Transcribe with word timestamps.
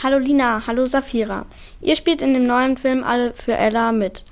Hallo 0.00 0.18
Lina, 0.18 0.62
hallo 0.68 0.86
Safira. 0.86 1.44
Ihr 1.80 1.96
spielt 1.96 2.22
in 2.22 2.32
dem 2.32 2.46
neuen 2.46 2.76
Film 2.76 3.02
Alle 3.02 3.34
für 3.34 3.56
Ella 3.56 3.90
mit. 3.90 4.22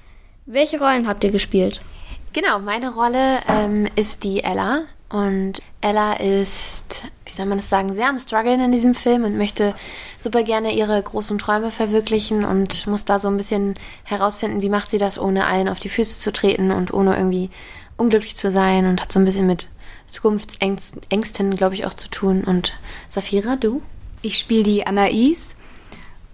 Welche 0.46 0.79
Rollen 0.79 1.08
habt 1.08 1.25
ihr 1.25 1.33
gespielt? 1.33 1.81
Genau, 2.33 2.61
meine 2.61 2.95
Rolle 2.95 3.41
ähm, 3.48 3.88
ist 3.96 4.22
die 4.22 4.44
Ella. 4.44 4.82
Und 5.08 5.54
Ella 5.80 6.12
ist, 6.21 7.02
wie 7.24 7.32
soll 7.32 7.46
man 7.46 7.58
das 7.58 7.68
sagen, 7.68 7.92
sehr 7.92 8.08
am 8.08 8.21
Struggeln 8.21 8.60
in 8.60 8.71
diesem 8.71 8.94
Film 8.94 9.24
und 9.24 9.37
möchte 9.37 9.74
super 10.21 10.44
gerne 10.44 10.72
ihre 10.72 11.02
großen 11.02 11.37
Träume 11.38 11.72
verwirklichen 11.72 12.44
und 12.44 12.87
muss 12.87 13.04
da 13.04 13.19
so 13.19 13.26
ein 13.26 13.37
bisschen 13.37 13.74
herausfinden, 14.04 14.62
wie 14.62 14.69
macht 14.69 14.88
sie 14.88 14.98
das, 14.98 15.19
ohne 15.19 15.48
allen 15.48 15.69
auf 15.69 15.80
die 15.80 15.88
Füße 15.88 16.20
zu 16.20 16.33
treten 16.33 16.70
und 16.70 16.95
ohne 16.95 17.16
irgendwie 17.16 17.51
unglücklich 17.96 18.37
zu 18.37 18.52
sein 18.52 18.87
und 18.87 19.02
hat 19.02 19.10
so 19.10 19.19
ein 19.19 19.24
bisschen 19.24 19.48
mit 19.48 19.66
Zukunftsängsten, 20.06 21.56
glaube 21.56 21.74
ich, 21.74 21.87
auch 21.87 21.95
zu 21.95 22.09
tun. 22.09 22.45
Und 22.45 22.73
Safira, 23.09 23.56
du? 23.56 23.83
Ich 24.27 24.38
spiele 24.38 24.65
die 24.65 24.84
Anais 24.84 25.55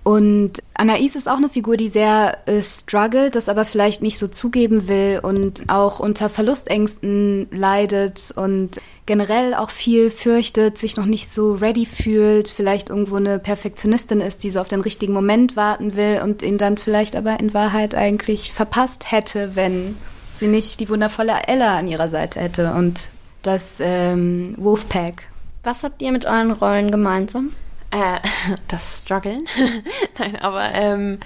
und 0.02 0.62
Anais 0.72 1.14
ist 1.14 1.28
auch 1.28 1.36
eine 1.36 1.50
Figur, 1.50 1.76
die 1.76 1.90
sehr 1.90 2.38
äh, 2.46 2.62
struggelt, 2.62 3.34
das 3.34 3.50
aber 3.50 3.66
vielleicht 3.66 4.00
nicht 4.00 4.18
so 4.18 4.28
zugeben 4.28 4.88
will 4.88 5.20
und 5.22 5.64
auch 5.68 6.00
unter 6.00 6.30
Verlustängsten 6.30 7.48
leidet 7.50 8.32
und 8.34 8.80
generell 9.04 9.52
auch 9.52 9.68
viel 9.68 10.08
fürchtet, 10.08 10.78
sich 10.78 10.96
noch 10.96 11.04
nicht 11.04 11.28
so 11.28 11.52
ready 11.52 11.84
fühlt, 11.84 12.48
vielleicht 12.48 12.88
irgendwo 12.88 13.16
eine 13.16 13.38
Perfektionistin 13.38 14.22
ist, 14.22 14.42
die 14.42 14.50
so 14.50 14.60
auf 14.60 14.68
den 14.68 14.80
richtigen 14.80 15.12
Moment 15.12 15.54
warten 15.54 15.94
will 15.94 16.22
und 16.24 16.42
ihn 16.42 16.56
dann 16.56 16.78
vielleicht 16.78 17.14
aber 17.14 17.38
in 17.40 17.52
Wahrheit 17.52 17.94
eigentlich 17.94 18.54
verpasst 18.54 19.12
hätte, 19.12 19.54
wenn 19.54 19.96
sie 20.34 20.48
nicht 20.48 20.80
die 20.80 20.88
wundervolle 20.88 21.34
Ella 21.46 21.76
an 21.76 21.88
ihrer 21.88 22.08
Seite 22.08 22.40
hätte 22.40 22.72
und 22.72 23.10
das 23.42 23.80
ähm, 23.80 24.54
Wolfpack. 24.56 25.24
Was 25.62 25.84
habt 25.84 26.00
ihr 26.00 26.10
mit 26.10 26.24
euren 26.24 26.52
Rollen 26.52 26.90
gemeinsam? 26.90 27.52
Äh, 27.92 28.18
das 28.68 29.02
Struggeln. 29.02 29.46
Nein, 30.18 30.36
aber 30.36 30.72
ähm, 30.72 31.20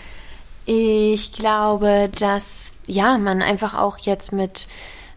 ich 0.67 1.33
glaube, 1.33 2.11
dass 2.19 2.81
ja, 2.87 3.19
man 3.19 3.41
einfach 3.41 3.75
auch 3.75 3.99
jetzt 3.99 4.33
mit 4.33 4.67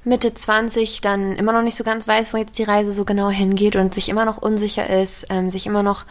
Mitte 0.05 0.33
20 0.33 1.01
dann 1.01 1.33
immer 1.35 1.51
noch 1.51 1.61
nicht 1.61 1.75
so 1.75 1.83
ganz 1.83 2.07
weiß, 2.07 2.33
wo 2.33 2.37
jetzt 2.37 2.57
die 2.57 2.63
Reise 2.63 2.93
so 2.93 3.03
genau 3.03 3.29
hingeht 3.29 3.75
und 3.75 3.93
sich 3.93 4.09
immer 4.09 4.25
noch 4.25 4.37
unsicher 4.37 4.87
ist, 4.89 5.27
ähm, 5.29 5.49
sich 5.49 5.67
immer 5.67 5.83
noch 5.83 6.05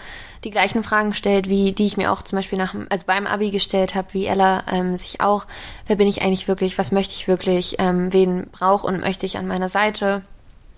die 0.45 0.51
gleichen 0.51 0.85
Fragen 0.85 1.15
stellt, 1.15 1.49
wie 1.49 1.73
die 1.73 1.87
ich 1.87 1.97
mir 1.97 2.13
auch 2.13 2.23
zum 2.23 2.37
Beispiel 2.37 2.59
nach, 2.59 2.75
also 2.91 3.07
beim 3.07 3.27
Abi 3.27 3.51
gestellt 3.51 3.95
habe, 3.95 4.09
wie 4.13 4.27
Ella 4.27 4.63
ähm, 4.73 4.97
sich 4.97 5.21
auch, 5.21 5.47
wer 5.87 5.97
bin 5.97 6.07
ich 6.07 6.23
eigentlich 6.23 6.49
wirklich, 6.49 6.79
was 6.79 6.93
möchte 6.93 7.15
ich 7.15 7.29
wirklich, 7.29 7.77
ähm, 7.79 8.13
wen 8.13 8.49
brauche 8.51 8.87
und 8.87 9.01
möchte 9.01 9.25
ich 9.25 9.39
an 9.39 9.49
meiner 9.49 9.69
Seite. 9.69 10.23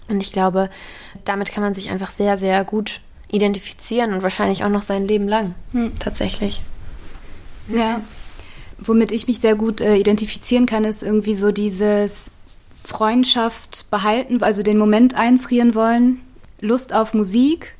Und 0.08 0.22
ich 0.22 0.32
glaube, 0.32 0.70
damit 1.24 1.52
kann 1.52 1.62
man 1.62 1.74
sich 1.74 1.90
einfach 1.90 2.10
sehr, 2.10 2.36
sehr 2.36 2.64
gut 2.64 3.00
identifizieren 3.30 4.12
und 4.12 4.22
wahrscheinlich 4.22 4.64
auch 4.64 4.68
noch 4.68 4.82
sein 4.82 5.06
Leben 5.06 5.28
lang. 5.28 5.54
Hm. 5.72 5.98
Tatsächlich. 5.98 6.62
Ja. 7.68 8.00
Womit 8.78 9.12
ich 9.12 9.26
mich 9.26 9.40
sehr 9.40 9.54
gut 9.54 9.80
äh, 9.80 9.96
identifizieren 9.96 10.66
kann, 10.66 10.84
ist 10.84 11.02
irgendwie 11.02 11.34
so 11.34 11.52
dieses 11.52 12.30
Freundschaft 12.84 13.90
behalten, 13.90 14.42
also 14.42 14.62
den 14.62 14.78
Moment 14.78 15.14
einfrieren 15.14 15.74
wollen, 15.74 16.20
Lust 16.60 16.94
auf 16.94 17.14
Musik, 17.14 17.76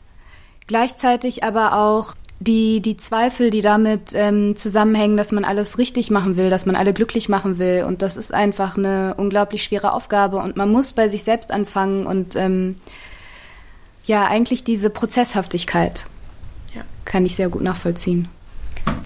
gleichzeitig 0.67 1.43
aber 1.43 1.77
auch 1.77 2.15
die, 2.39 2.81
die 2.81 2.97
Zweifel, 2.97 3.51
die 3.51 3.61
damit 3.61 4.13
ähm, 4.15 4.57
zusammenhängen, 4.57 5.19
dass 5.19 5.31
man 5.31 5.45
alles 5.45 5.77
richtig 5.77 6.11
machen 6.11 6.37
will, 6.37 6.49
dass 6.49 6.65
man 6.65 6.75
alle 6.75 6.95
glücklich 6.95 7.29
machen 7.29 7.59
will. 7.59 7.85
Und 7.87 8.01
das 8.01 8.17
ist 8.17 8.33
einfach 8.33 8.79
eine 8.79 9.15
unglaublich 9.19 9.63
schwere 9.63 9.93
Aufgabe. 9.93 10.39
Und 10.39 10.57
man 10.57 10.73
muss 10.73 10.95
bei 10.95 11.09
sich 11.09 11.23
selbst 11.23 11.53
anfangen 11.53 12.07
und 12.07 12.37
ähm, 12.37 12.77
ja, 14.11 14.27
eigentlich 14.27 14.65
diese 14.65 14.91
Prozesshaftigkeit 14.91 16.07
ja. 16.75 16.83
kann 17.05 17.25
ich 17.25 17.37
sehr 17.37 17.49
gut 17.49 17.63
nachvollziehen. 17.63 18.29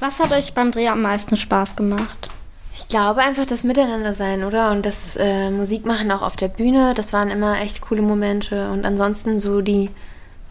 Was 0.01 0.19
hat 0.19 0.33
euch 0.33 0.55
beim 0.55 0.71
Dreh 0.73 0.89
am 0.89 1.03
meisten 1.03 1.37
Spaß 1.37 1.77
gemacht? 1.77 2.31
Ich 2.75 2.89
glaube 2.89 3.21
einfach 3.21 3.45
das 3.45 3.65
Miteinander 3.65 4.15
sein, 4.15 4.45
oder? 4.45 4.71
Und 4.71 4.87
das 4.87 5.17
äh, 5.17 5.51
Musikmachen 5.51 6.11
auch 6.11 6.23
auf 6.23 6.37
der 6.37 6.49
Bühne, 6.49 6.95
das 6.95 7.13
waren 7.13 7.29
immer 7.29 7.61
echt 7.61 7.83
coole 7.83 8.01
Momente. 8.01 8.71
Und 8.71 8.87
ansonsten 8.87 9.39
so 9.39 9.61
die 9.61 9.91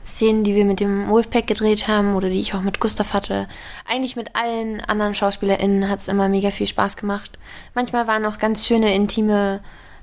Szenen, 0.06 0.44
die 0.44 0.54
wir 0.54 0.66
mit 0.66 0.80
dem 0.80 1.10
Wolfpack 1.10 1.48
gedreht 1.48 1.88
haben 1.88 2.14
oder 2.14 2.30
die 2.30 2.40
ich 2.40 2.54
auch 2.54 2.62
mit 2.62 2.80
Gustav 2.80 3.12
hatte. 3.12 3.48
Eigentlich 3.90 4.16
mit 4.16 4.36
allen 4.36 4.82
anderen 4.82 5.16
SchauspielerInnen 5.16 5.90
hat 5.90 5.98
es 5.98 6.08
immer 6.08 6.30
mega 6.30 6.52
viel 6.52 6.68
Spaß 6.68 6.96
gemacht. 6.96 7.40
Manchmal 7.74 8.06
waren 8.06 8.28
auch 8.28 8.38
ganz 8.38 8.68
schöne, 8.68 8.94
intime 8.94 9.62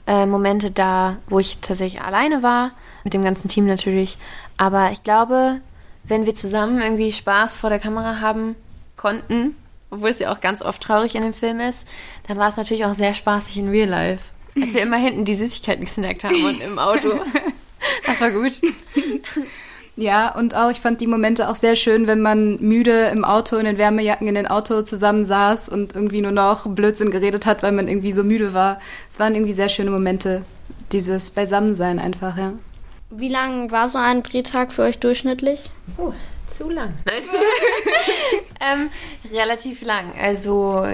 äh, 0.08 0.26
Momente 0.26 0.72
da, 0.72 1.18
wo 1.28 1.38
ich 1.38 1.58
tatsächlich 1.60 2.02
alleine 2.02 2.42
war 2.42 2.72
mit 3.04 3.14
dem 3.14 3.24
ganzen 3.24 3.48
Team 3.48 3.66
natürlich. 3.66 4.18
Aber 4.56 4.90
ich 4.92 5.02
glaube, 5.02 5.60
wenn 6.04 6.26
wir 6.26 6.34
zusammen 6.34 6.80
irgendwie 6.80 7.12
Spaß 7.12 7.54
vor 7.54 7.70
der 7.70 7.78
Kamera 7.78 8.20
haben 8.20 8.56
konnten, 8.96 9.54
obwohl 9.90 10.10
es 10.10 10.18
ja 10.18 10.32
auch 10.32 10.40
ganz 10.40 10.62
oft 10.62 10.82
traurig 10.82 11.14
in 11.14 11.22
dem 11.22 11.34
Film 11.34 11.60
ist, 11.60 11.86
dann 12.28 12.38
war 12.38 12.48
es 12.48 12.56
natürlich 12.56 12.84
auch 12.84 12.94
sehr 12.94 13.14
spaßig 13.14 13.58
in 13.58 13.68
Real 13.68 13.88
Life. 13.88 14.24
Als 14.60 14.74
wir 14.74 14.82
immer 14.82 14.96
hinten 14.96 15.24
die 15.24 15.34
Süßigkeiten 15.34 15.84
gesnackt 15.84 16.24
haben 16.24 16.44
und 16.44 16.60
im 16.60 16.78
Auto. 16.78 17.20
Das 18.04 18.20
war 18.20 18.30
gut. 18.30 18.60
Ja, 19.96 20.34
und 20.34 20.54
auch, 20.54 20.70
ich 20.70 20.80
fand 20.80 21.00
die 21.00 21.06
Momente 21.06 21.48
auch 21.48 21.56
sehr 21.56 21.76
schön, 21.76 22.06
wenn 22.06 22.20
man 22.20 22.60
müde 22.60 23.06
im 23.06 23.24
Auto, 23.24 23.56
in 23.56 23.64
den 23.64 23.78
Wärmejacken 23.78 24.28
in 24.28 24.34
den 24.34 24.46
Auto 24.46 24.82
zusammensaß 24.82 25.68
und 25.68 25.94
irgendwie 25.94 26.20
nur 26.20 26.32
noch 26.32 26.66
Blödsinn 26.66 27.10
geredet 27.10 27.46
hat, 27.46 27.62
weil 27.62 27.72
man 27.72 27.88
irgendwie 27.88 28.12
so 28.12 28.24
müde 28.24 28.54
war. 28.54 28.80
Es 29.10 29.18
waren 29.18 29.34
irgendwie 29.34 29.54
sehr 29.54 29.68
schöne 29.68 29.90
Momente, 29.90 30.42
dieses 30.92 31.30
Beisammensein 31.30 31.98
einfach, 31.98 32.36
ja. 32.36 32.52
Wie 33.10 33.28
lang 33.28 33.72
war 33.72 33.88
so 33.88 33.98
ein 33.98 34.22
Drehtag 34.22 34.72
für 34.72 34.82
euch 34.82 34.98
durchschnittlich? 34.98 35.70
Oh, 35.98 36.12
zu 36.48 36.70
lang. 36.70 36.94
Nein. 37.04 37.22
ähm, 38.60 38.90
relativ 39.32 39.82
lang. 39.82 40.12
Also 40.16 40.86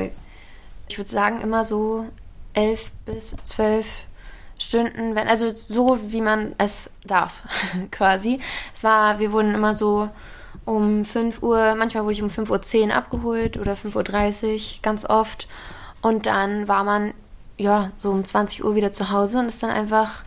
ich 0.89 0.97
würde 0.97 1.11
sagen 1.11 1.43
immer 1.43 1.65
so 1.65 2.07
elf 2.55 2.91
bis 3.05 3.37
zwölf 3.43 3.87
Stunden, 4.59 5.15
wenn, 5.15 5.29
also 5.29 5.55
so 5.55 5.99
wie 6.07 6.23
man 6.23 6.55
es 6.57 6.91
darf, 7.05 7.33
quasi. 7.91 8.41
Es 8.75 8.83
war, 8.83 9.19
wir 9.19 9.33
wurden 9.33 9.55
immer 9.55 9.75
so 9.75 10.09
um 10.65 11.05
5 11.05 11.43
Uhr, 11.43 11.75
manchmal 11.75 12.05
wurde 12.05 12.15
ich 12.15 12.23
um 12.23 12.29
5.10 12.29 12.89
Uhr 12.89 12.95
abgeholt 12.95 13.59
oder 13.59 13.75
5.30 13.75 14.55
Uhr, 14.55 14.61
ganz 14.83 15.05
oft. 15.05 15.49
Und 16.01 16.25
dann 16.25 16.67
war 16.67 16.83
man, 16.83 17.13
ja, 17.59 17.91
so 17.99 18.11
um 18.11 18.25
20 18.25 18.65
Uhr 18.65 18.75
wieder 18.75 18.93
zu 18.93 19.11
Hause 19.11 19.39
und 19.39 19.47
ist 19.47 19.63
dann 19.63 19.71
einfach 19.71 20.25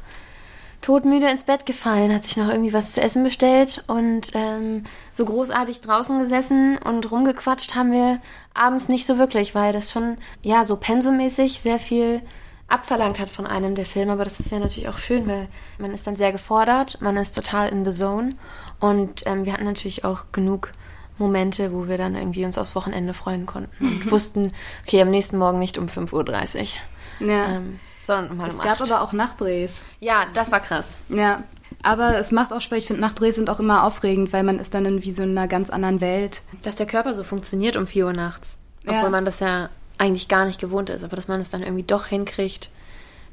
todmüde 0.81 1.29
ins 1.29 1.43
Bett 1.43 1.65
gefallen, 1.65 2.13
hat 2.13 2.23
sich 2.23 2.37
noch 2.37 2.49
irgendwie 2.49 2.73
was 2.73 2.93
zu 2.93 3.01
essen 3.01 3.23
bestellt 3.23 3.83
und 3.87 4.31
ähm, 4.33 4.85
so 5.13 5.25
großartig 5.25 5.81
draußen 5.81 6.19
gesessen 6.19 6.77
und 6.77 7.11
rumgequatscht 7.11 7.75
haben 7.75 7.91
wir 7.91 8.21
abends 8.53 8.87
nicht 8.87 9.05
so 9.05 9.17
wirklich, 9.17 9.55
weil 9.55 9.73
das 9.73 9.91
schon, 9.91 10.17
ja, 10.41 10.63
so 10.65 10.77
pensumäßig 10.77 11.59
sehr 11.59 11.79
viel 11.79 12.21
abverlangt 12.67 13.19
hat 13.19 13.29
von 13.29 13.47
einem 13.47 13.75
der 13.75 13.85
Filme, 13.85 14.13
aber 14.13 14.23
das 14.23 14.39
ist 14.39 14.51
ja 14.51 14.59
natürlich 14.59 14.89
auch 14.89 14.99
schön, 14.99 15.27
weil 15.27 15.47
man 15.79 15.91
ist 15.91 16.05
dann 16.07 16.15
sehr 16.15 16.31
gefordert, 16.31 17.01
man 17.01 17.17
ist 17.17 17.33
total 17.33 17.69
in 17.69 17.83
the 17.83 17.91
zone 17.91 18.35
und 18.79 19.23
ähm, 19.25 19.45
wir 19.45 19.53
hatten 19.53 19.65
natürlich 19.65 20.05
auch 20.05 20.25
genug 20.31 20.71
Momente, 21.17 21.73
wo 21.73 21.87
wir 21.87 21.97
dann 21.97 22.15
irgendwie 22.15 22.45
uns 22.45 22.57
aufs 22.57 22.75
Wochenende 22.75 23.13
freuen 23.13 23.45
konnten 23.45 23.85
und 23.85 24.11
wussten, 24.11 24.53
okay, 24.85 25.01
am 25.01 25.09
nächsten 25.09 25.37
Morgen 25.37 25.59
nicht 25.59 25.77
um 25.77 25.87
5.30 25.87 26.75
Uhr. 27.19 27.27
Ja. 27.27 27.55
Ähm, 27.57 27.79
sondern 28.01 28.31
um 28.31 28.45
Es 28.45 28.57
gab 28.57 28.81
8. 28.81 28.91
aber 28.91 29.01
auch 29.01 29.13
Nachtdrehs. 29.13 29.85
Ja, 29.99 30.25
das 30.33 30.51
war 30.51 30.59
krass. 30.59 30.97
Ja, 31.09 31.43
aber 31.83 32.17
es 32.17 32.31
macht 32.31 32.51
auch 32.51 32.61
Spaß. 32.61 32.79
Ich 32.79 32.87
finde, 32.87 33.01
Nachtdrehs 33.01 33.35
sind 33.35 33.49
auch 33.49 33.59
immer 33.59 33.83
aufregend, 33.83 34.33
weil 34.33 34.43
man 34.43 34.59
ist 34.59 34.73
dann 34.73 34.85
in 34.85 35.03
wie 35.03 35.11
so 35.11 35.23
einer 35.23 35.47
ganz 35.47 35.69
anderen 35.69 36.01
Welt. 36.01 36.41
Dass 36.63 36.75
der 36.75 36.87
Körper 36.87 37.13
so 37.13 37.23
funktioniert 37.23 37.77
um 37.77 37.87
4 37.87 38.07
Uhr 38.07 38.13
nachts. 38.13 38.57
Obwohl 38.83 39.03
ja. 39.03 39.09
man 39.09 39.25
das 39.25 39.39
ja 39.39 39.69
eigentlich 39.97 40.27
gar 40.27 40.45
nicht 40.45 40.59
gewohnt 40.59 40.89
ist, 40.89 41.03
aber 41.03 41.15
dass 41.15 41.27
man 41.27 41.41
es 41.41 41.49
dann 41.49 41.61
irgendwie 41.61 41.83
doch 41.83 42.07
hinkriegt, 42.07 42.69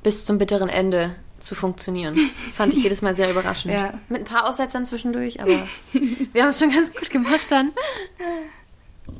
bis 0.02 0.24
zum 0.24 0.38
bitteren 0.38 0.68
Ende 0.68 1.14
zu 1.38 1.54
funktionieren. 1.54 2.16
Fand 2.54 2.74
ich 2.74 2.82
jedes 2.82 3.02
Mal 3.02 3.14
sehr 3.14 3.30
überraschend. 3.30 3.72
Ja. 3.72 3.94
Mit 4.08 4.22
ein 4.22 4.24
paar 4.24 4.48
Aussetzern 4.48 4.84
zwischendurch, 4.84 5.40
aber 5.40 5.66
wir 6.32 6.42
haben 6.42 6.50
es 6.50 6.58
schon 6.58 6.70
ganz 6.70 6.92
gut 6.92 7.10
gemacht 7.10 7.46
dann. 7.50 7.72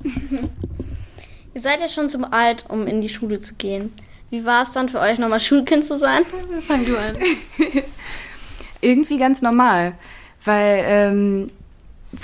Ihr 1.54 1.62
seid 1.62 1.80
ja 1.80 1.88
schon 1.88 2.10
zu 2.10 2.20
alt, 2.32 2.66
um 2.68 2.86
in 2.86 3.00
die 3.00 3.08
Schule 3.08 3.40
zu 3.40 3.54
gehen. 3.54 3.92
Wie 4.30 4.44
war 4.44 4.62
es 4.62 4.72
dann 4.72 4.88
für 4.88 5.00
euch, 5.00 5.18
nochmal 5.18 5.40
Schulkind 5.40 5.84
zu 5.84 5.96
sein? 5.96 6.24
Fang 6.66 6.84
du 6.84 6.98
an. 6.98 7.16
Irgendwie 8.80 9.18
ganz 9.18 9.40
normal, 9.40 9.94
weil 10.44 10.84
ähm, 10.86 11.50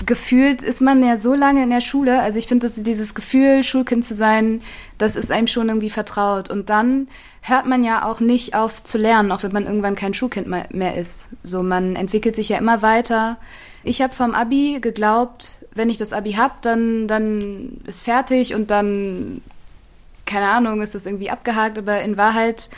gefühlt 0.05 0.63
ist 0.63 0.81
man 0.81 1.03
ja 1.03 1.17
so 1.17 1.33
lange 1.33 1.63
in 1.63 1.69
der 1.69 1.81
Schule. 1.81 2.21
Also 2.21 2.39
ich 2.39 2.47
finde, 2.47 2.67
dass 2.67 2.81
dieses 2.81 3.15
Gefühl, 3.15 3.63
Schulkind 3.63 4.05
zu 4.05 4.15
sein, 4.15 4.61
das 4.97 5.15
ist 5.15 5.31
einem 5.31 5.47
schon 5.47 5.69
irgendwie 5.69 5.89
vertraut. 5.89 6.49
Und 6.49 6.69
dann 6.69 7.07
hört 7.41 7.65
man 7.65 7.83
ja 7.83 8.05
auch 8.05 8.19
nicht 8.19 8.55
auf 8.55 8.83
zu 8.83 8.97
lernen, 8.97 9.31
auch 9.31 9.43
wenn 9.43 9.51
man 9.51 9.65
irgendwann 9.65 9.95
kein 9.95 10.13
Schulkind 10.13 10.47
mehr 10.47 10.95
ist. 10.95 11.29
So, 11.43 11.63
man 11.63 11.95
entwickelt 11.95 12.35
sich 12.35 12.49
ja 12.49 12.57
immer 12.57 12.81
weiter. 12.81 13.37
Ich 13.83 14.01
habe 14.01 14.13
vom 14.13 14.33
Abi 14.33 14.79
geglaubt, 14.79 15.51
wenn 15.75 15.89
ich 15.89 15.97
das 15.97 16.13
Abi 16.13 16.33
hab, 16.33 16.61
dann 16.61 17.07
dann 17.07 17.81
ist 17.85 18.03
fertig 18.03 18.53
und 18.53 18.71
dann 18.71 19.41
keine 20.25 20.47
Ahnung, 20.47 20.81
ist 20.81 20.95
das 20.95 21.05
irgendwie 21.05 21.29
abgehakt, 21.29 21.77
aber 21.77 22.01
in 22.01 22.17
Wahrheit 22.17 22.69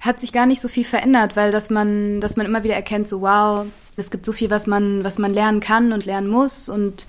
hat 0.00 0.20
sich 0.20 0.32
gar 0.32 0.46
nicht 0.46 0.60
so 0.60 0.68
viel 0.68 0.84
verändert, 0.84 1.36
weil 1.36 1.50
dass 1.50 1.70
man, 1.70 2.20
dass 2.20 2.36
man 2.36 2.46
immer 2.46 2.62
wieder 2.62 2.74
erkennt, 2.74 3.08
so 3.08 3.22
wow, 3.22 3.66
es 3.96 4.10
gibt 4.10 4.26
so 4.26 4.32
viel, 4.32 4.50
was 4.50 4.66
man, 4.66 5.04
was 5.04 5.18
man 5.18 5.32
lernen 5.32 5.60
kann 5.60 5.92
und 5.92 6.04
lernen 6.04 6.28
muss 6.28 6.68
und 6.68 7.06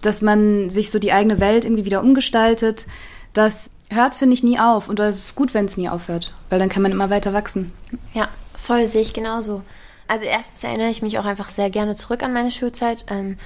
dass 0.00 0.22
man 0.22 0.70
sich 0.70 0.90
so 0.90 0.98
die 0.98 1.12
eigene 1.12 1.40
Welt 1.40 1.64
irgendwie 1.64 1.84
wieder 1.84 2.02
umgestaltet. 2.02 2.86
Das 3.32 3.70
hört, 3.90 4.14
finde 4.14 4.34
ich, 4.34 4.42
nie 4.42 4.58
auf. 4.58 4.88
Und 4.88 4.98
das 4.98 5.18
ist 5.18 5.34
gut, 5.34 5.52
wenn 5.52 5.66
es 5.66 5.76
nie 5.76 5.88
aufhört, 5.88 6.32
weil 6.48 6.58
dann 6.58 6.68
kann 6.68 6.82
man 6.82 6.92
immer 6.92 7.10
weiter 7.10 7.32
wachsen. 7.32 7.72
Ja, 8.14 8.28
voll 8.56 8.86
sehe 8.86 9.02
ich 9.02 9.12
genauso. 9.12 9.62
Also 10.08 10.24
erstens 10.24 10.64
erinnere 10.64 10.90
ich 10.90 11.02
mich 11.02 11.18
auch 11.18 11.24
einfach 11.24 11.50
sehr 11.50 11.70
gerne 11.70 11.94
zurück 11.94 12.22
an 12.22 12.32
meine 12.32 12.50
Schulzeit. 12.50 13.04
Ähm, 13.10 13.36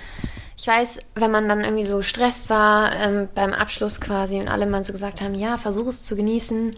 ich 0.56 0.66
weiß, 0.66 0.98
wenn 1.14 1.30
man 1.30 1.48
dann 1.48 1.62
irgendwie 1.62 1.84
so 1.84 1.98
gestresst 1.98 2.48
war 2.48 2.94
ähm, 2.96 3.28
beim 3.34 3.52
Abschluss 3.52 4.00
quasi 4.00 4.40
und 4.40 4.48
alle 4.48 4.66
mal 4.66 4.84
so 4.84 4.92
gesagt 4.92 5.20
haben, 5.20 5.34
ja, 5.34 5.58
versuch 5.58 5.88
es 5.88 6.04
zu 6.04 6.16
genießen. 6.16 6.70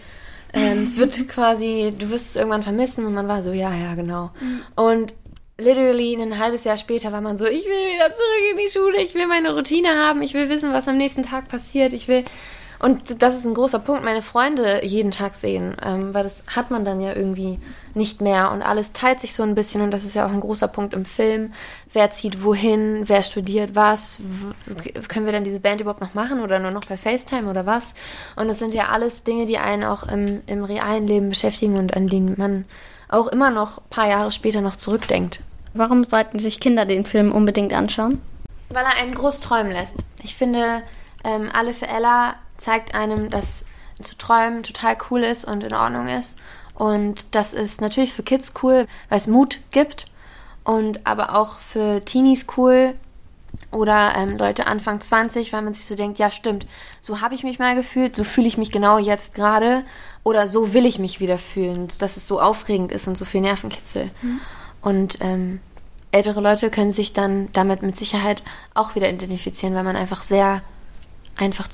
Ähm, 0.52 0.82
es 0.82 0.96
wird 0.96 1.28
quasi, 1.28 1.93
du 1.96 2.11
wirst 2.11 2.31
es 2.31 2.37
irgendwann 2.37 2.62
vermissen 2.62 3.05
und 3.05 3.14
man 3.14 3.28
war 3.28 3.43
so, 3.43 3.52
ja, 3.52 3.75
ja, 3.75 3.94
genau. 3.94 4.31
Mhm. 4.40 4.62
Und 4.76 5.14
literally 5.58 6.14
ein 6.14 6.38
halbes 6.38 6.64
Jahr 6.64 6.76
später 6.76 7.12
war 7.12 7.20
man 7.20 7.38
so, 7.38 7.46
ich 7.46 7.64
will 7.64 7.94
wieder 7.94 8.12
zurück 8.12 8.50
in 8.52 8.58
die 8.58 8.70
Schule, 8.70 9.02
ich 9.02 9.14
will 9.14 9.26
meine 9.26 9.55
Routine 9.55 9.88
haben, 9.88 10.22
ich 10.22 10.34
will 10.34 10.49
wissen, 10.49 10.72
was 10.72 10.88
am 10.88 10.99
nächsten 10.99 11.22
Tag 11.22 11.49
passiert, 11.49 11.93
ich 11.93 12.08
will 12.08 12.25
und 12.78 13.23
das 13.23 13.38
ist 13.38 13.46
ein 13.46 13.55
großer 13.55 13.78
Punkt, 13.78 14.05
meine 14.05 14.23
Freunde 14.23 14.84
jeden 14.84 15.11
Tag 15.11 15.37
sehen, 15.37 15.76
ähm, 15.84 16.12
weil 16.12 16.25
das 16.25 16.43
hat 16.55 16.70
man 16.70 16.84
dann 16.84 17.00
ja 17.00 17.14
irgendwie 17.14 17.58
nicht 17.94 18.20
mehr 18.20 18.52
und 18.52 18.62
alles 18.62 18.93
teilt 18.93 19.20
sich 19.20 19.34
so 19.34 19.43
ein 19.43 19.55
bisschen 19.55 19.81
und 19.81 19.90
das 19.90 20.05
ist 20.05 20.14
ja 20.14 20.26
auch 20.26 20.32
ein 20.32 20.40
großer 20.40 20.69
Punkt 20.69 20.93
im 20.93 21.05
Film. 21.06 21.55
Wer 21.93 22.11
zieht 22.11 22.44
wohin, 22.44 23.05
wer 23.06 23.23
studiert 23.23 23.75
was, 23.75 24.20
können 25.08 25.25
wir 25.25 25.32
dann 25.32 25.44
diese 25.44 25.61
Band 25.61 25.81
überhaupt 25.81 26.02
noch 26.02 26.14
machen 26.14 26.40
oder 26.40 26.58
nur 26.58 26.70
noch 26.70 26.84
bei 26.87 26.96
FaceTime 26.96 27.49
oder 27.49 27.64
was? 27.64 27.94
Und 28.37 28.49
das 28.49 28.58
sind 28.58 28.75
ja 28.75 28.88
alles 28.88 29.25
Dinge, 29.25 29.46
die 29.46 29.58
einen 29.58 29.84
auch 29.84 30.02
im, 30.02 30.43
im 30.46 30.62
realen 30.62 31.06
Leben 31.06 31.31
beschäftigen 31.31 31.79
und 31.79 31.96
an 31.96 32.08
die 32.08 32.20
man 32.20 32.67
auch 33.08 33.29
immer 33.29 33.50
noch 33.50 33.79
ein 33.79 33.90
paar 33.90 34.08
Jahre 34.08 34.32
später 34.32 34.61
noch 34.61 34.76
zurückdenkt. 34.76 35.40
Warum 35.72 36.05
sollten 36.05 36.38
sich 36.38 36.61
Kinder 36.61 36.84
den 36.87 37.06
Film 37.06 37.32
unbedingt 37.32 37.72
anschauen? 37.72 38.20
Weil 38.69 38.84
er 38.84 39.00
einen 39.00 39.14
groß 39.14 39.40
träumen 39.40 39.72
lässt. 39.72 40.05
Ich 40.22 40.37
finde, 40.37 40.82
ähm, 41.25 41.50
Alle 41.52 41.72
für 41.72 41.87
Ella 41.87 42.34
zeigt 42.58 42.94
einem, 42.94 43.31
dass 43.31 43.64
zu 44.03 44.17
träumen 44.17 44.62
total 44.62 44.97
cool 45.11 45.23
ist 45.23 45.44
und 45.44 45.64
in 45.64 45.75
Ordnung 45.75 46.08
ist. 46.08 46.38
Und 46.75 47.25
das 47.31 47.53
ist 47.53 47.81
natürlich 47.81 48.12
für 48.12 48.23
Kids 48.23 48.53
cool, 48.62 48.87
weil 49.08 49.19
es 49.19 49.26
Mut 49.26 49.58
gibt. 49.70 50.06
Und 50.64 51.06
aber 51.06 51.37
auch 51.37 51.61
für 51.61 52.05
Teenies 52.05 52.47
cool 52.56 52.94
oder 53.70 54.14
ähm, 54.17 54.37
Leute 54.37 54.67
Anfang 54.67 55.00
20, 55.00 55.53
weil 55.53 55.62
man 55.62 55.73
sich 55.73 55.85
so 55.85 55.94
denkt, 55.94 56.19
ja 56.19 56.31
stimmt, 56.31 56.67
so 57.00 57.20
habe 57.20 57.35
ich 57.35 57.44
mich 57.44 57.58
mal 57.58 57.75
gefühlt, 57.75 58.14
so 58.14 58.25
fühle 58.25 58.49
ich 58.49 58.58
mich 58.58 58.73
genau 58.73 58.99
jetzt 58.99 59.35
gerade 59.35 59.85
oder 60.25 60.49
so 60.49 60.75
will 60.75 60.85
ich 60.85 60.99
mich 60.99 61.20
wieder 61.20 61.38
fühlen, 61.38 61.88
dass 62.00 62.17
es 62.17 62.26
so 62.26 62.41
aufregend 62.41 62.93
ist 62.93 63.06
und 63.06 63.17
so 63.17 63.25
viel 63.25 63.41
Nervenkitzel. 63.41 64.11
Mhm. 64.23 64.41
Und 64.82 65.19
ähm, 65.20 65.61
ältere 66.11 66.41
Leute 66.41 66.70
können 66.70 66.93
sich 66.93 67.12
dann 67.12 67.49
damit 67.53 67.82
mit 67.82 67.97
Sicherheit 67.97 68.43
auch 68.75 68.94
wieder 68.94 69.08
identifizieren, 69.08 69.75
weil 69.75 69.85
man 69.85 69.97
einfach 69.97 70.23
sehr 70.23 70.62
einfach 71.37 71.69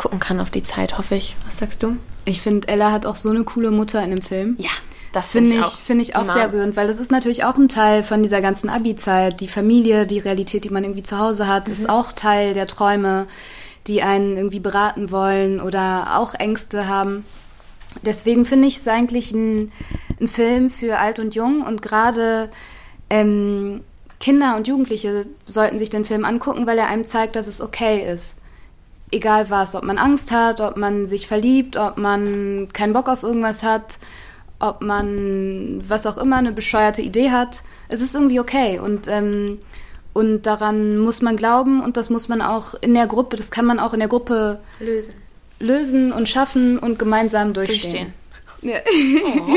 zurückgucken 0.00 0.20
kann 0.20 0.40
auf 0.40 0.50
die 0.50 0.62
Zeit, 0.62 0.98
hoffe 0.98 1.14
ich. 1.14 1.36
Was 1.44 1.58
sagst 1.58 1.82
du? 1.82 1.96
Ich 2.24 2.40
finde, 2.40 2.68
Ella 2.68 2.90
hat 2.90 3.06
auch 3.06 3.16
so 3.16 3.30
eine 3.30 3.44
coole 3.44 3.70
Mutter 3.70 4.02
in 4.02 4.10
dem 4.10 4.22
Film. 4.22 4.56
Ja. 4.58 4.70
Das 5.12 5.32
finde 5.32 5.54
find 5.54 5.66
ich, 5.66 5.72
find 5.72 6.02
ich 6.02 6.16
auch 6.16 6.22
immer. 6.22 6.34
sehr 6.34 6.52
rührend, 6.52 6.76
weil 6.76 6.86
das 6.86 6.98
ist 6.98 7.10
natürlich 7.10 7.44
auch 7.44 7.56
ein 7.56 7.68
Teil 7.68 8.04
von 8.04 8.22
dieser 8.22 8.40
ganzen 8.40 8.70
Abi-Zeit. 8.70 9.40
Die 9.40 9.48
Familie, 9.48 10.06
die 10.06 10.20
Realität, 10.20 10.62
die 10.62 10.70
man 10.70 10.84
irgendwie 10.84 11.02
zu 11.02 11.18
Hause 11.18 11.48
hat, 11.48 11.66
mhm. 11.66 11.74
ist 11.74 11.90
auch 11.90 12.12
Teil 12.12 12.54
der 12.54 12.68
Träume, 12.68 13.26
die 13.88 14.02
einen 14.02 14.36
irgendwie 14.36 14.60
beraten 14.60 15.10
wollen 15.10 15.60
oder 15.60 16.16
auch 16.16 16.34
Ängste 16.34 16.86
haben. 16.86 17.24
Deswegen 18.02 18.46
finde 18.46 18.68
ich 18.68 18.76
es 18.76 18.86
eigentlich 18.86 19.32
ein, 19.32 19.72
ein, 20.20 20.28
Film 20.28 20.70
für 20.70 20.98
alt 20.98 21.18
und 21.18 21.34
jung 21.34 21.62
und 21.62 21.82
gerade 21.82 22.48
ähm, 23.10 23.80
Kinder 24.20 24.54
und 24.54 24.68
Jugendliche 24.68 25.26
sollten 25.44 25.80
sich 25.80 25.90
den 25.90 26.04
Film 26.04 26.24
angucken, 26.24 26.68
weil 26.68 26.78
er 26.78 26.86
einem 26.86 27.08
zeigt, 27.08 27.34
dass 27.34 27.48
es 27.48 27.60
okay 27.60 28.08
ist 28.12 28.36
egal 29.12 29.50
was, 29.50 29.74
ob 29.74 29.84
man 29.84 29.98
Angst 29.98 30.30
hat, 30.30 30.60
ob 30.60 30.76
man 30.76 31.06
sich 31.06 31.26
verliebt, 31.26 31.76
ob 31.76 31.98
man 31.98 32.68
keinen 32.72 32.92
Bock 32.92 33.08
auf 33.08 33.22
irgendwas 33.22 33.62
hat, 33.62 33.98
ob 34.58 34.82
man 34.82 35.82
was 35.86 36.06
auch 36.06 36.16
immer 36.16 36.36
eine 36.36 36.52
bescheuerte 36.52 37.02
Idee 37.02 37.30
hat. 37.30 37.62
Es 37.88 38.00
ist 38.00 38.14
irgendwie 38.14 38.40
okay 38.40 38.78
und 38.78 39.08
ähm, 39.08 39.58
und 40.12 40.42
daran 40.42 40.98
muss 40.98 41.22
man 41.22 41.36
glauben 41.36 41.82
und 41.82 41.96
das 41.96 42.10
muss 42.10 42.28
man 42.28 42.42
auch 42.42 42.74
in 42.80 42.94
der 42.94 43.06
Gruppe, 43.06 43.36
das 43.36 43.52
kann 43.52 43.64
man 43.64 43.78
auch 43.78 43.92
in 43.92 44.00
der 44.00 44.08
Gruppe 44.08 44.58
lösen, 44.80 45.14
lösen 45.60 46.12
und 46.12 46.28
schaffen 46.28 46.78
und 46.78 46.98
gemeinsam 46.98 47.52
durchstehen. 47.52 48.12
durchstehen. 48.60 48.72
Ja. 48.72 48.78
Oh. 49.40 49.56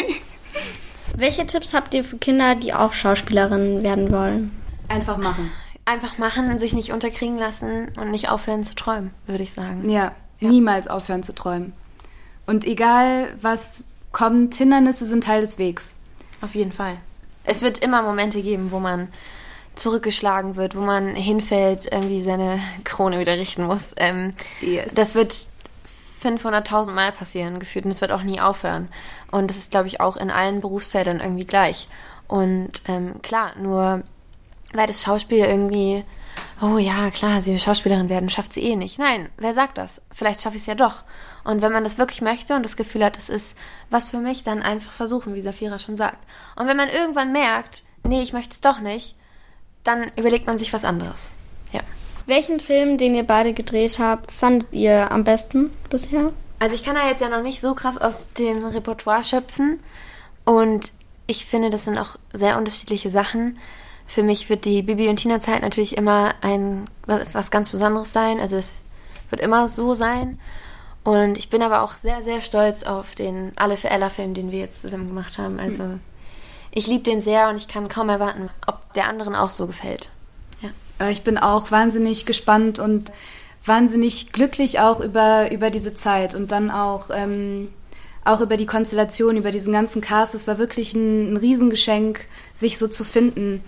Welche 1.18 1.46
Tipps 1.48 1.74
habt 1.74 1.94
ihr 1.94 2.04
für 2.04 2.18
Kinder, 2.18 2.56
die 2.56 2.74
auch 2.74 2.94
Schauspielerinnen 2.94 3.84
werden 3.84 4.12
wollen? 4.12 4.52
Einfach 4.90 5.18
machen 5.18 5.52
einfach 5.86 6.18
machen, 6.18 6.60
sich 6.60 6.74
nicht 6.74 6.92
unterkriegen 6.92 7.36
lassen 7.36 7.92
und 8.00 8.12
nicht 8.12 8.30
aufhören 8.30 8.64
zu 8.64 8.76
träumen, 8.76 9.12
würde 9.28 9.44
ich 9.44 9.54
sagen. 9.54 9.90
Ja, 9.90 10.14
ja, 10.40 10.50
niemals 10.50 10.88
aufhören 10.88 11.24
zu 11.24 11.34
träumen. 11.36 11.74
Und 12.46 12.66
egal, 12.66 13.34
was 13.42 13.86
kommt, 14.12 14.56
Hindernisse 14.56 15.06
sind 15.06 15.24
Teil 15.24 15.42
des 15.42 15.58
Wegs. 15.58 15.96
Auf 16.42 16.56
jeden 16.56 16.74
Fall. 16.74 16.98
Es 17.46 17.62
wird 17.62 17.80
immer 17.80 18.02
Momente 18.02 18.42
geben, 18.42 18.72
wo 18.72 18.80
man 18.80 19.10
zurückgeschlagen 19.76 20.56
wird, 20.56 20.76
wo 20.76 20.82
man 20.82 21.16
hinfällt, 21.16 21.92
irgendwie 21.92 22.22
seine 22.22 22.60
Krone 22.84 23.20
wieder 23.20 23.38
richten 23.38 23.64
muss. 23.64 23.94
Ähm, 23.98 24.34
yes. 24.62 24.94
Das 24.94 25.16
wird 25.16 25.48
500.000 26.24 26.92
Mal 26.92 27.12
passieren, 27.12 27.60
gefühlt, 27.60 27.86
und 27.86 27.92
es 27.92 28.02
wird 28.02 28.12
auch 28.12 28.24
nie 28.24 28.40
aufhören. 28.40 28.88
Und 29.32 29.50
das 29.50 29.58
ist, 29.58 29.72
glaube 29.72 29.88
ich, 29.88 30.00
auch 30.00 30.16
in 30.16 30.32
allen 30.32 30.62
Berufsfeldern 30.62 31.20
irgendwie 31.20 31.46
gleich. 31.46 31.88
Und 32.28 32.72
ähm, 32.88 33.22
klar, 33.22 33.54
nur 33.60 34.04
weil 34.74 34.88
das 34.88 35.02
Schauspiel 35.02 35.40
irgendwie, 35.40 36.04
oh 36.62 36.78
ja, 36.78 37.10
klar, 37.12 37.42
sie 37.42 37.52
will 37.52 37.60
Schauspielerin 37.60 38.10
werden, 38.10 38.30
schafft 38.30 38.54
sie 38.54 38.64
eh 38.64 38.76
nicht. 38.76 39.00
Nein, 39.00 39.30
wer 39.38 39.54
sagt 39.54 39.78
das? 39.78 40.02
Vielleicht 40.14 40.42
schaffe 40.42 40.56
ich 40.56 40.64
es 40.64 40.68
ja 40.68 40.76
doch. 40.76 41.04
Und 41.44 41.62
wenn 41.62 41.72
man 41.72 41.84
das 41.84 41.98
wirklich 41.98 42.22
möchte 42.22 42.56
und 42.56 42.64
das 42.64 42.78
Gefühl 42.78 43.04
hat, 43.04 43.18
das 43.18 43.30
ist 43.30 43.58
was 43.90 44.10
für 44.10 44.18
mich, 44.18 44.44
dann 44.44 44.62
einfach 44.62 44.92
versuchen, 44.92 45.36
wie 45.36 45.42
Safira 45.42 45.80
schon 45.80 45.96
sagt. 45.96 46.18
Und 46.56 46.68
wenn 46.68 46.78
man 46.78 46.90
irgendwann 46.90 47.32
merkt, 47.32 47.84
nee, 48.04 48.22
ich 48.22 48.34
möchte 48.34 48.54
es 48.54 48.62
doch 48.62 48.80
nicht, 48.80 49.16
dann 49.84 50.12
überlegt 50.16 50.48
man 50.48 50.58
sich 50.58 50.72
was 50.72 50.86
anderes. 50.86 51.30
Ja. 51.72 51.82
Welchen 52.26 52.60
Film, 52.62 52.98
den 52.98 53.16
ihr 53.16 53.24
beide 53.24 53.54
gedreht 53.54 54.00
habt, 54.00 54.32
fandet 54.32 54.74
ihr 54.74 55.12
am 55.12 55.26
besten 55.26 55.72
bisher? 55.90 56.32
Also 56.60 56.76
ich 56.76 56.84
kann 56.84 56.96
da 56.96 57.10
jetzt 57.10 57.20
ja 57.20 57.28
noch 57.28 57.42
nicht 57.42 57.60
so 57.60 57.74
krass 57.76 57.98
aus 57.98 58.16
dem 58.38 58.64
Repertoire 58.66 59.26
schöpfen. 59.26 59.82
Und 60.46 60.94
ich 61.28 61.46
finde, 61.46 61.70
das 61.70 61.84
sind 61.84 61.98
auch 61.98 62.18
sehr 62.32 62.58
unterschiedliche 62.58 63.10
Sachen 63.10 63.60
für 64.14 64.22
mich 64.22 64.48
wird 64.48 64.66
die 64.66 64.84
Bibi 64.84 65.10
und 65.10 65.16
Tina 65.16 65.40
Zeit 65.40 65.64
natürlich 65.64 65.98
immer 65.98 66.36
ein 66.42 66.86
was 67.08 67.50
ganz 67.50 67.72
Besonderes 67.72 68.14
sein. 68.14 68.40
Also 68.40 68.58
es 68.58 68.76
wird 69.32 69.42
immer 69.42 69.68
so 69.68 69.96
sein. 69.96 70.40
Und 71.04 71.36
ich 71.36 71.50
bin 71.50 71.64
aber 71.64 71.82
auch 71.82 71.98
sehr, 71.98 72.22
sehr 72.22 72.42
stolz 72.42 72.84
auf 72.84 73.16
den 73.16 73.54
Alle 73.56 73.76
für 73.76 73.90
Ella 73.90 74.12
Film, 74.12 74.36
den 74.36 74.52
wir 74.52 74.60
jetzt 74.60 74.84
zusammen 74.84 75.08
gemacht 75.08 75.40
haben. 75.40 75.60
Also 75.60 75.98
ich 76.70 76.86
liebe 76.86 77.04
den 77.04 77.22
sehr 77.22 77.50
und 77.50 77.58
ich 77.58 77.68
kann 77.68 77.88
kaum 77.88 78.08
erwarten, 78.08 78.52
ob 78.68 78.94
der 78.94 79.08
anderen 79.08 79.36
auch 79.36 79.50
so 79.50 79.66
gefällt. 79.66 80.10
Ja. 80.62 81.10
Ich 81.10 81.24
bin 81.24 81.40
auch 81.40 81.72
wahnsinnig 81.72 82.28
gespannt 82.28 82.78
und 82.78 83.12
wahnsinnig 83.66 84.32
glücklich 84.32 84.80
auch 84.80 85.00
über, 85.00 85.52
über 85.52 85.72
diese 85.72 85.96
Zeit 85.96 86.36
und 86.36 86.52
dann 86.52 86.70
auch, 86.70 87.10
ähm, 87.12 87.70
auch 88.26 88.42
über 88.42 88.58
die 88.58 88.68
Konstellation, 88.68 89.38
über 89.38 89.50
diesen 89.50 89.74
ganzen 89.74 90.02
Cast. 90.02 90.36
Es 90.36 90.48
war 90.48 90.60
wirklich 90.60 90.94
ein, 90.94 91.34
ein 91.34 91.38
Riesengeschenk, 91.38 92.28
sich 92.54 92.78
so 92.78 92.88
zu 92.88 93.04
finden. 93.04 93.64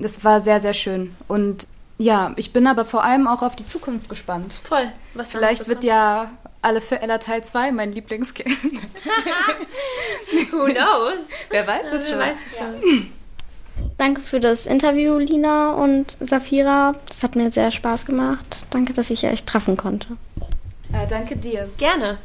Das 0.00 0.24
war 0.24 0.40
sehr, 0.40 0.60
sehr 0.60 0.74
schön. 0.74 1.14
Und 1.28 1.66
ja, 1.98 2.32
ich 2.36 2.52
bin 2.52 2.66
aber 2.66 2.84
vor 2.84 3.04
allem 3.04 3.26
auch 3.26 3.42
auf 3.42 3.56
die 3.56 3.66
Zukunft 3.66 4.08
gespannt. 4.08 4.58
Voll. 4.62 4.90
Was 5.14 5.30
Vielleicht 5.30 5.68
wird 5.68 5.84
ja 5.84 6.30
alle 6.62 6.80
für 6.80 7.00
Ella 7.00 7.18
Teil 7.18 7.44
2 7.44 7.72
mein 7.72 7.92
Lieblingskind. 7.92 8.48
Who 10.52 10.66
knows? 10.66 11.18
Wer 11.50 11.66
weiß 11.66 11.92
es 11.92 12.08
schon. 12.08 12.18
Weiß 12.18 12.36
es 12.46 12.58
schon. 12.58 13.12
Danke 13.98 14.22
für 14.22 14.40
das 14.40 14.66
Interview, 14.66 15.18
Lina 15.18 15.72
und 15.72 16.16
Safira. 16.20 16.94
Das 17.06 17.22
hat 17.22 17.36
mir 17.36 17.50
sehr 17.50 17.70
Spaß 17.70 18.06
gemacht. 18.06 18.66
Danke, 18.70 18.92
dass 18.92 19.10
ich 19.10 19.26
euch 19.26 19.44
treffen 19.44 19.76
konnte. 19.76 20.16
Äh, 20.92 21.06
danke 21.08 21.36
dir. 21.36 21.68
Gerne. 21.76 22.18